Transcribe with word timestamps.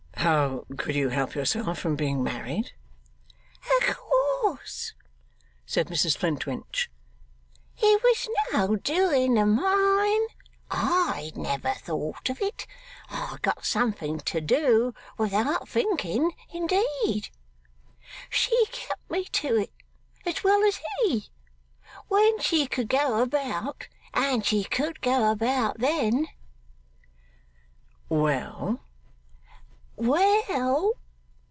'How 0.15 0.67
could 0.77 0.93
you 0.93 1.09
help 1.09 1.33
yourself 1.33 1.79
from 1.79 1.95
being 1.95 2.21
married!' 2.23 2.73
'O' 3.67 3.79
course,' 3.95 4.93
said 5.65 5.87
Mrs 5.87 6.15
Flintwinch. 6.15 6.91
'It 7.79 8.03
was 8.03 8.29
no 8.53 8.75
doing 8.75 9.39
o' 9.39 9.45
mine. 9.47 10.27
I'd 10.69 11.35
never 11.37 11.71
thought 11.73 12.29
of 12.29 12.39
it. 12.39 12.67
I'd 13.09 13.41
got 13.41 13.65
something 13.65 14.19
to 14.19 14.41
do, 14.41 14.93
without 15.17 15.67
thinking, 15.67 16.33
indeed! 16.53 17.29
She 18.29 18.65
kept 18.67 19.09
me 19.09 19.25
to 19.25 19.57
it 19.57 19.71
(as 20.23 20.43
well 20.43 20.63
as 20.63 20.79
he) 21.01 21.29
when 22.09 22.39
she 22.41 22.67
could 22.67 22.89
go 22.89 23.23
about, 23.23 23.87
and 24.13 24.45
she 24.45 24.65
could 24.65 25.01
go 25.01 25.31
about 25.31 25.79
then.' 25.79 26.27
'Well?' 28.07 28.81
'Well? 29.97 30.93